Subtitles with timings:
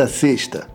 [0.00, 0.66] Toda sexta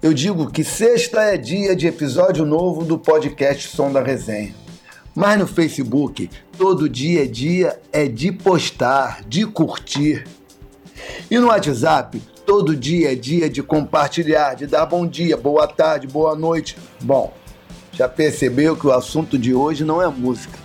[0.00, 4.54] eu digo que sexta é dia de episódio novo do podcast Som da Resenha.
[5.16, 10.24] Mas no Facebook, todo dia é dia é de postar, de curtir.
[11.28, 16.06] E no WhatsApp, todo dia é dia de compartilhar, de dar bom dia, boa tarde,
[16.06, 16.76] boa noite.
[17.00, 17.34] Bom,
[17.92, 20.56] já percebeu que o assunto de hoje não é música,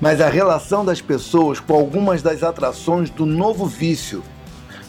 [0.00, 4.22] mas a relação das pessoas com algumas das atrações do novo vício,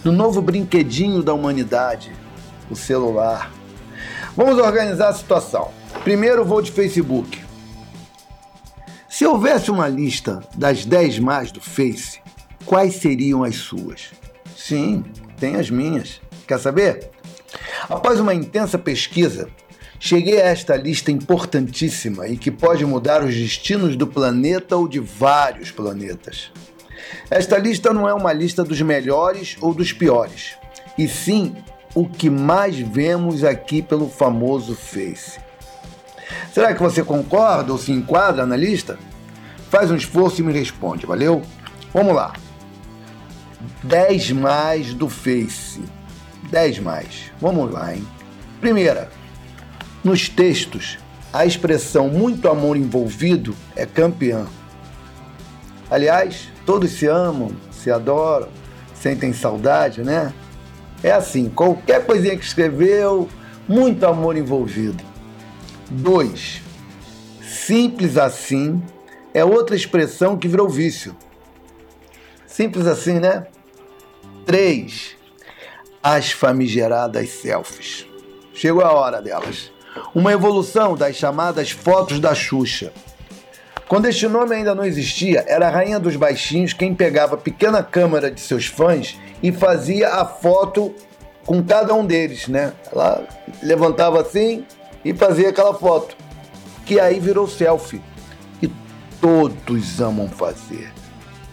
[0.03, 2.18] do novo brinquedinho da humanidade,
[2.69, 3.51] o celular.
[4.35, 5.71] Vamos organizar a situação.
[6.03, 7.41] Primeiro vou de Facebook.
[9.09, 12.21] Se houvesse uma lista das 10 mais do Face,
[12.65, 14.11] quais seriam as suas?
[14.55, 15.03] Sim,
[15.37, 16.21] tem as minhas.
[16.47, 17.09] Quer saber?
[17.89, 19.49] Após uma intensa pesquisa,
[19.99, 24.99] cheguei a esta lista importantíssima e que pode mudar os destinos do planeta ou de
[24.99, 26.51] vários planetas.
[27.29, 30.55] Esta lista não é uma lista dos melhores ou dos piores,
[30.97, 31.55] e sim
[31.93, 35.39] o que mais vemos aqui pelo famoso Face.
[36.53, 38.97] Será que você concorda ou se enquadra na lista?
[39.69, 41.41] Faz um esforço e me responde, valeu?
[41.93, 42.33] Vamos lá.
[43.83, 45.81] 10 mais do Face.
[46.49, 47.31] 10 mais.
[47.39, 48.05] Vamos lá, hein?
[48.59, 49.09] Primeira,
[50.03, 50.97] nos textos,
[51.31, 54.45] a expressão muito amor envolvido é campeã.
[55.89, 58.47] Aliás, todos se amam, se adoram,
[58.93, 60.33] sentem saudade, né?
[61.03, 63.29] É assim, qualquer coisinha que escreveu,
[63.67, 65.03] muito amor envolvido.
[65.89, 66.61] 2.
[67.41, 68.81] Simples assim
[69.33, 71.15] é outra expressão que virou vício.
[72.45, 73.47] Simples assim, né?
[74.45, 75.15] 3.
[76.01, 78.05] As famigeradas selfies.
[78.53, 79.71] Chegou a hora delas.
[80.13, 82.91] Uma evolução das chamadas fotos da Xuxa.
[83.89, 87.81] Quando este nome ainda não existia, era a rainha dos baixinhos quem pegava a pequena
[87.81, 90.93] câmera de seus fãs e fazia a foto
[91.43, 92.71] com cada um deles, né?
[92.91, 93.27] Ela
[93.63, 94.63] levantava assim
[95.03, 96.15] e fazia aquela foto,
[96.85, 97.99] que aí virou selfie.
[98.61, 98.69] E
[99.19, 100.93] todos amam fazer.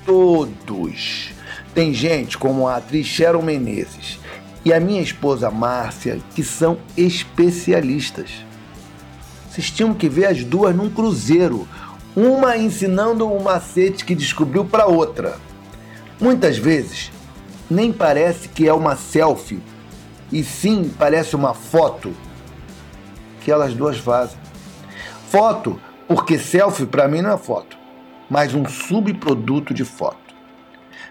[0.05, 1.31] Todos.
[1.75, 4.21] Tem gente como a atriz Sharon Menezes
[4.63, 8.29] e a minha esposa Márcia que são especialistas.
[9.49, 11.67] Vocês tinham que ver as duas num cruzeiro,
[12.17, 15.37] uma ensinando um macete que descobriu para outra.
[16.19, 17.13] Muitas vezes
[17.69, 19.61] nem parece que é uma selfie,
[20.33, 22.15] e sim parece uma foto
[23.43, 24.39] que elas duas fazem.
[25.29, 25.79] Foto,
[26.09, 27.77] porque selfie para mim não é foto,
[28.31, 30.35] mas um subproduto de foto.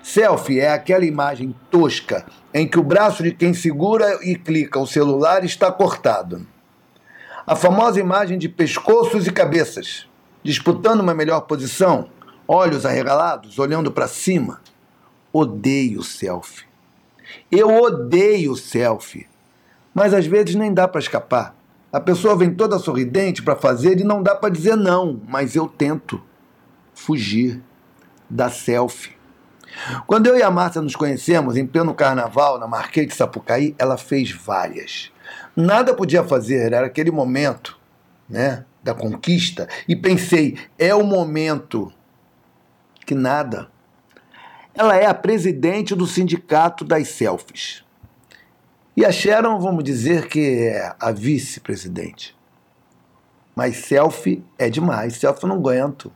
[0.02, 4.88] Selfie é aquela imagem tosca em que o braço de quem segura e clica o
[4.88, 6.48] celular está cortado.
[7.46, 10.08] A famosa imagem de pescoços e cabeças,
[10.46, 12.08] disputando uma melhor posição,
[12.48, 14.62] olhos arregalados, olhando para cima
[15.34, 16.66] odeio selfie.
[17.52, 19.28] Eu odeio selfie.
[19.92, 21.56] Mas às vezes nem dá para escapar.
[21.92, 25.68] A pessoa vem toda sorridente para fazer e não dá para dizer não, mas eu
[25.68, 26.22] tento
[26.94, 27.60] fugir
[28.30, 29.16] da selfie.
[30.06, 33.98] Quando eu e a Márcia nos conhecemos em pleno carnaval na Marquês de Sapucaí, ela
[33.98, 35.12] fez várias.
[35.56, 37.78] Nada podia fazer, era aquele momento,
[38.30, 41.92] né, da conquista, e pensei, é o momento
[43.04, 43.68] que nada
[44.76, 47.84] ela é a presidente do sindicato das selfies.
[48.96, 52.38] E a Sharon, vamos dizer que é a vice-presidente.
[53.56, 56.12] Mas selfie é demais, selfie eu não aguento.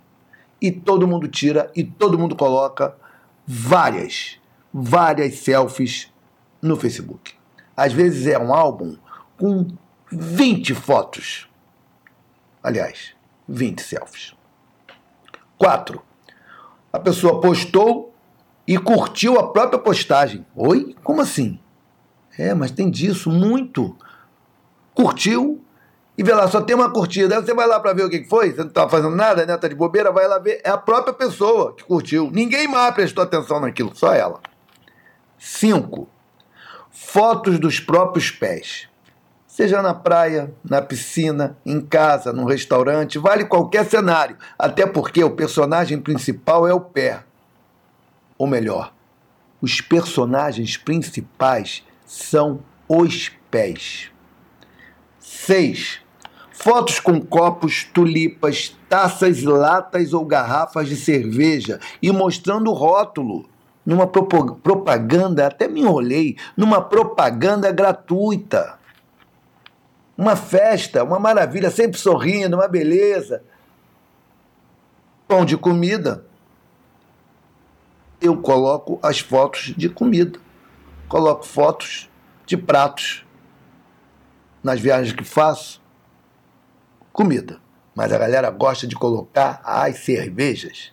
[0.61, 2.95] E todo mundo tira e todo mundo coloca
[3.47, 4.39] várias,
[4.71, 6.13] várias selfies
[6.61, 7.33] no Facebook.
[7.75, 8.95] Às vezes é um álbum
[9.39, 9.65] com
[10.11, 11.48] 20 fotos.
[12.61, 13.13] Aliás,
[13.47, 14.33] 20 selfies.
[15.57, 16.01] 4.
[16.91, 18.13] A pessoa postou
[18.67, 20.45] e curtiu a própria postagem.
[20.55, 20.95] Oi?
[21.03, 21.59] Como assim?
[22.37, 23.95] É, mas tem disso muito.
[24.93, 25.63] Curtiu
[26.19, 27.37] e vê lá, só tem uma curtida.
[27.37, 29.55] Aí você vai lá para ver o que foi, você não tá fazendo nada, né?
[29.55, 30.59] Tá de bobeira, vai lá ver.
[30.65, 32.29] É a própria pessoa que curtiu.
[32.29, 34.41] Ninguém mais prestou atenção naquilo, só ela.
[35.37, 36.09] 5.
[36.91, 38.88] Fotos dos próprios pés.
[39.59, 44.37] Seja na praia, na piscina, em casa, num restaurante, vale qualquer cenário.
[44.57, 47.25] Até porque o personagem principal é o pé
[48.37, 48.93] ou melhor,
[49.61, 54.09] os personagens principais são os pés.
[55.19, 55.99] 6.
[56.53, 63.49] Fotos com copos, tulipas, taças, latas ou garrafas de cerveja e mostrando o rótulo.
[63.85, 68.78] Numa propaganda, até me enrolei, numa propaganda gratuita.
[70.19, 73.41] Uma festa, uma maravilha, sempre sorrindo, uma beleza.
[75.25, 76.25] Pão de comida,
[78.19, 80.37] eu coloco as fotos de comida,
[81.07, 82.09] coloco fotos
[82.45, 83.25] de pratos
[84.61, 85.81] nas viagens que faço?
[87.13, 87.61] Comida.
[87.95, 90.91] Mas a galera gosta de colocar as cervejas.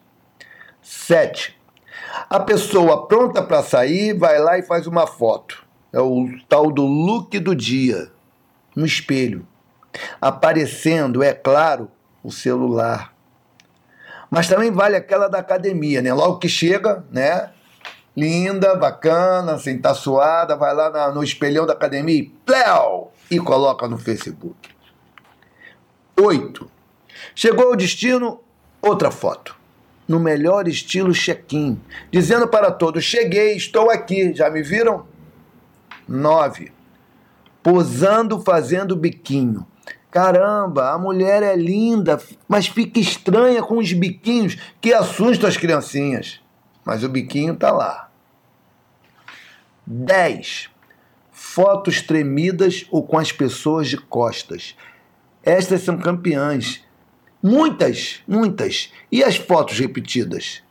[0.81, 1.61] 7.
[2.31, 5.67] A pessoa pronta para sair vai lá e faz uma foto.
[5.93, 8.13] É o tal do look do dia,
[8.77, 9.47] no espelho.
[10.21, 11.91] Aparecendo, é claro,
[12.23, 13.15] o celular.
[14.31, 16.13] Mas também vale aquela da academia, né?
[16.13, 17.51] Logo que chega, né?
[18.15, 23.39] Linda, bacana, assim, tá suada, vai lá na, no espelhão da academia e pléu, e
[23.39, 24.57] coloca no Facebook.
[26.21, 26.71] Oito.
[27.35, 28.41] Chegou ao destino,
[28.81, 29.57] outra foto.
[30.09, 31.81] No melhor estilo check-in,
[32.11, 35.07] dizendo para todos: cheguei, estou aqui, já me viram?
[36.09, 36.76] Nove.
[37.67, 39.67] Posando fazendo biquinho.
[40.09, 42.17] Caramba, a mulher é linda,
[42.47, 46.41] mas fica estranha com os biquinhos que assustam as criancinhas.
[46.85, 48.09] Mas o biquinho tá lá.
[49.85, 50.71] 10.
[51.33, 54.77] Fotos tremidas ou com as pessoas de costas.
[55.43, 56.85] Estas são campeãs.
[57.43, 58.93] Muitas, muitas.
[59.11, 60.63] E as fotos repetidas?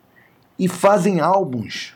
[0.58, 1.94] E fazem álbuns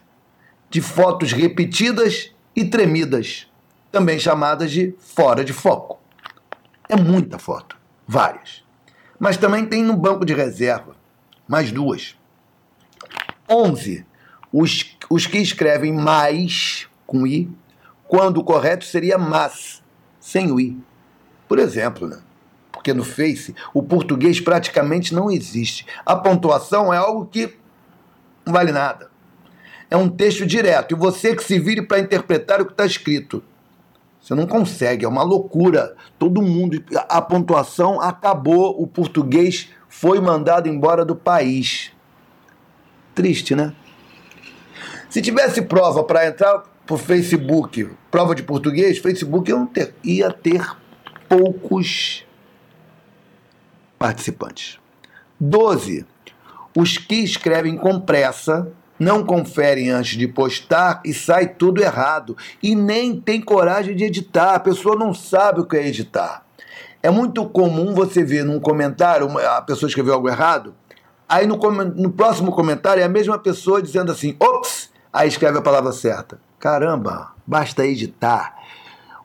[0.70, 3.49] de fotos repetidas e tremidas,
[3.92, 6.00] também chamadas de fora de foco.
[6.88, 7.78] É muita foto,
[8.08, 8.64] várias.
[9.20, 10.96] Mas também tem no banco de reserva,
[11.48, 12.18] mais duas.
[13.50, 14.06] 11.
[14.52, 17.50] Os, os que escrevem mais com i,
[18.08, 19.84] quando o correto seria mas,
[20.20, 20.78] sem o i.
[21.48, 22.20] Por exemplo, né?
[22.72, 25.86] Porque no Face o português praticamente não existe.
[26.06, 27.58] A pontuação é algo que
[28.46, 29.10] não vale nada.
[29.92, 33.44] É um texto direto e você que se vire para interpretar o que está escrito.
[34.22, 35.96] Você não consegue, é uma loucura.
[36.18, 36.84] Todo mundo.
[37.08, 41.92] A pontuação acabou, o português foi mandado embora do país.
[43.16, 43.74] Triste, né?
[45.10, 50.78] Se tivesse prova para entrar por Facebook, prova de português, Facebook ia ter, ia ter
[51.28, 52.26] poucos
[53.98, 54.80] participantes.
[55.40, 56.06] 12.
[56.78, 62.36] Os que escrevem com pressa não conferem antes de postar e sai tudo errado.
[62.62, 64.56] E nem tem coragem de editar.
[64.56, 66.44] A pessoa não sabe o que é editar.
[67.02, 70.76] É muito comum você ver num comentário a pessoa escreveu algo errado,
[71.30, 71.56] aí no,
[71.96, 76.42] no próximo comentário é a mesma pessoa dizendo assim: ops, aí escreve a palavra certa.
[76.60, 78.54] Caramba, basta editar.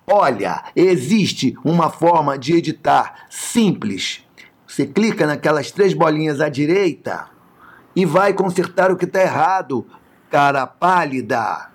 [0.07, 4.23] Olha, existe uma forma de editar simples.
[4.67, 7.34] Você clica naquelas três bolinhas à direita
[7.95, 9.87] e vai consertar o que está errado,
[10.31, 11.71] cara pálida.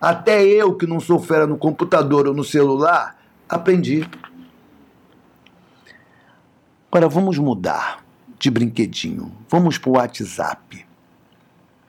[0.00, 3.16] Até eu, que não sou fera no computador ou no celular,
[3.48, 4.08] aprendi.
[6.90, 8.04] Agora vamos mudar
[8.38, 9.34] de brinquedinho.
[9.48, 10.86] Vamos para o WhatsApp,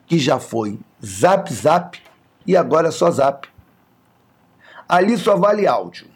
[0.08, 2.02] que já foi Zap Zap
[2.48, 3.48] e agora é só Zap.
[4.88, 6.08] Ali só vale áudio,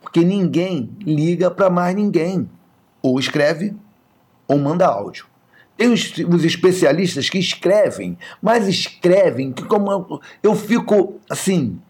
[0.00, 2.50] porque ninguém liga para mais ninguém.
[3.02, 3.74] Ou escreve
[4.46, 5.29] ou manda áudio.
[5.80, 11.80] Tem os, os, especialistas que escrevem, mas escrevem que como eu, eu fico assim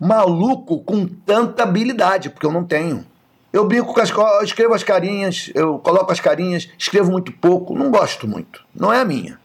[0.00, 3.04] maluco com tanta habilidade, porque eu não tenho.
[3.52, 7.74] Eu brinco com as eu escrevo as carinhas, eu coloco as carinhas, escrevo muito pouco,
[7.74, 9.38] não gosto muito, não é a minha.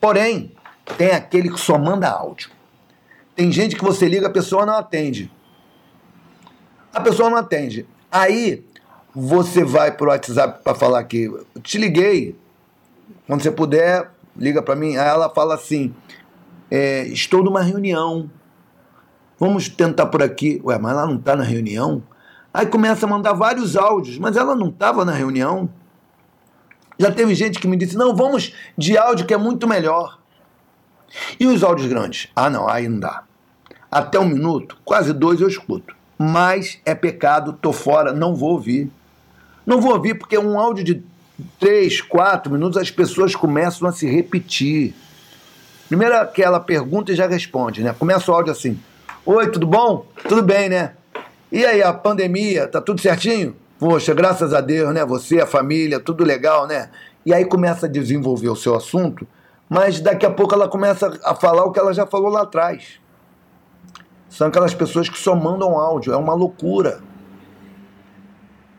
[0.00, 0.50] Porém,
[0.98, 2.50] tem aquele que só manda áudio.
[3.36, 5.30] Tem gente que você liga, a pessoa não atende.
[6.92, 7.86] A pessoa não atende.
[8.10, 8.66] Aí
[9.18, 11.32] você vai pro WhatsApp para falar que
[11.62, 12.36] te liguei.
[13.26, 14.98] Quando você puder, liga para mim.
[14.98, 15.94] Aí ela fala assim:
[16.70, 18.30] é, estou numa reunião.
[19.40, 20.60] Vamos tentar por aqui.
[20.62, 22.02] Ué, mas ela não está na reunião?
[22.52, 25.66] Aí começa a mandar vários áudios, mas ela não estava na reunião.
[26.98, 30.18] Já teve gente que me disse: não, vamos de áudio que é muito melhor.
[31.40, 32.28] E os áudios grandes?
[32.36, 33.24] Ah, não, aí não dá.
[33.90, 35.96] Até um minuto, quase dois eu escuto.
[36.18, 38.90] Mas é pecado, tô fora, não vou ouvir.
[39.66, 41.02] Não vou ouvir porque um áudio de
[41.58, 44.94] três, quatro minutos as pessoas começam a se repetir.
[45.88, 47.94] Primeiro aquela pergunta e já responde, né?
[47.98, 48.78] Começa o áudio assim:
[49.24, 50.06] Oi, tudo bom?
[50.28, 50.92] Tudo bem, né?
[51.50, 53.56] E aí, a pandemia, tá tudo certinho?
[53.78, 55.04] Poxa, graças a Deus, né?
[55.04, 56.90] Você, a família, tudo legal, né?
[57.24, 59.26] E aí começa a desenvolver o seu assunto,
[59.68, 63.00] mas daqui a pouco ela começa a falar o que ela já falou lá atrás.
[64.28, 67.00] São aquelas pessoas que só mandam áudio, é uma loucura.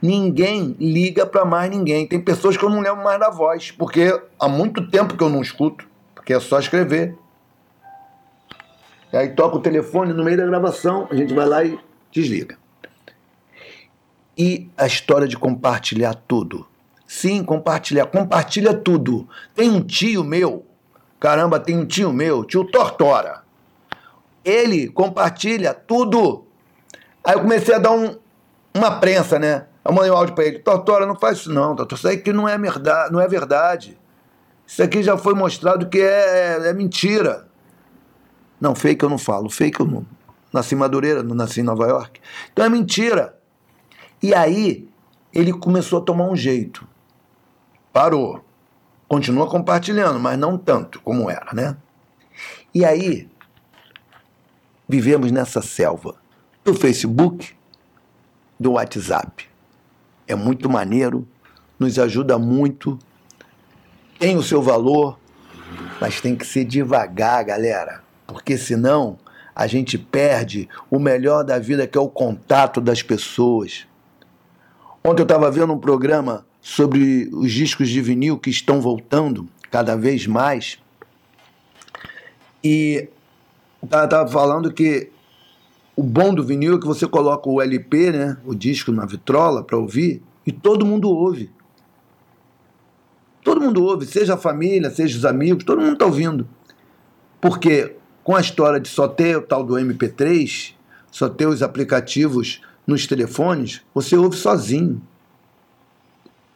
[0.01, 2.05] Ninguém liga para mais ninguém.
[2.05, 5.29] Tem pessoas que eu não lembro mais da voz, porque há muito tempo que eu
[5.29, 7.17] não escuto, porque é só escrever.
[9.11, 11.79] E aí toca o telefone no meio da gravação, a gente vai lá e
[12.11, 12.57] desliga.
[14.37, 16.67] E a história de compartilhar tudo.
[17.07, 18.05] Sim, compartilhar.
[18.07, 19.27] Compartilha tudo.
[19.55, 20.65] Tem um tio meu,
[21.19, 23.43] caramba, tem um tio meu, tio Tortora.
[24.45, 26.47] Ele compartilha tudo
[27.27, 28.15] Aí eu comecei a dar um,
[28.73, 29.65] uma prensa, né?
[29.87, 30.59] Eu mandei um áudio pra ele.
[30.59, 31.97] Tortora, não faz isso não, Tortora.
[31.97, 33.97] Isso aqui não é, verdade, não é verdade.
[34.65, 37.47] Isso aqui já foi mostrado que é, é, é mentira.
[38.59, 39.49] Não, fake eu não falo.
[39.49, 40.05] Fake eu não.
[40.51, 42.19] Nasci em Madureira, não nasci em Nova York.
[42.51, 43.37] Então é mentira.
[44.21, 44.89] E aí
[45.33, 46.85] ele começou a tomar um jeito.
[47.93, 48.43] Parou.
[49.07, 51.77] Continua compartilhando, mas não tanto como era, né?
[52.73, 53.29] E aí
[54.87, 56.15] vivemos nessa selva
[56.65, 57.55] do Facebook,
[58.59, 59.46] do WhatsApp.
[60.27, 61.27] É muito maneiro,
[61.79, 62.99] nos ajuda muito,
[64.19, 65.17] tem o seu valor,
[66.01, 69.17] mas tem que ser devagar, galera, porque senão
[69.55, 73.87] a gente perde o melhor da vida, que é o contato das pessoas.
[75.03, 79.95] Ontem eu estava vendo um programa sobre os discos de vinil que estão voltando cada
[79.95, 80.77] vez mais.
[82.63, 83.07] E
[83.83, 85.09] estava falando que
[85.97, 89.63] o bom do vinil é que você coloca o LP, né, o disco na vitrola
[89.63, 91.51] para ouvir, e todo mundo ouve.
[93.43, 96.47] Todo mundo ouve, seja a família, seja os amigos, todo mundo está ouvindo.
[97.41, 100.75] Porque com a história de só ter o tal do MP3,
[101.09, 105.01] só ter os aplicativos nos telefones, você ouve sozinho.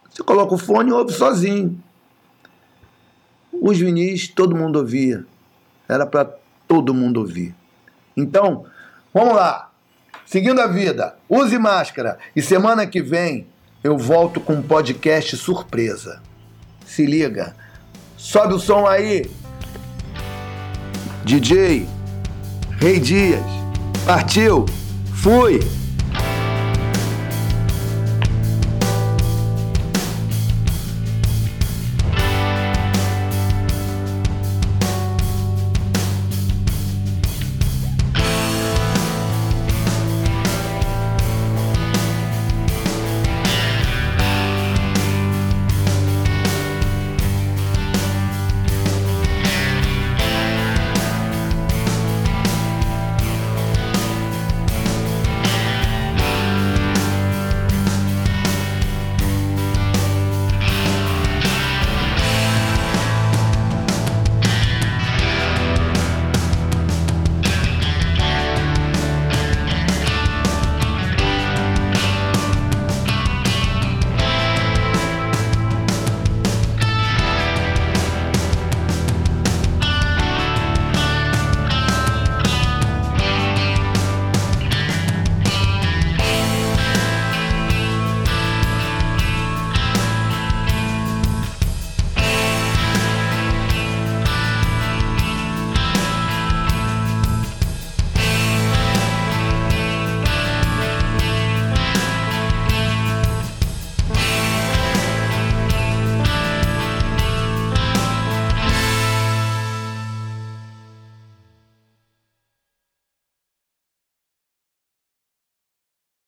[0.08, 1.82] Você coloca o fone e ouve sozinho.
[3.52, 5.26] Os vinis todo mundo ouvia.
[5.88, 6.26] Era para
[6.68, 7.52] todo mundo ouvir.
[8.16, 8.66] Então,
[9.12, 9.70] vamos lá.
[10.24, 12.18] Seguindo a vida, use máscara.
[12.34, 13.46] E semana que vem
[13.82, 16.22] eu volto com um podcast surpresa.
[16.86, 17.54] Se liga.
[18.16, 19.30] Sobe o som aí.
[21.24, 21.86] DJ
[22.78, 23.44] Rei Dias.
[24.06, 24.66] Partiu.
[25.14, 25.81] Fui.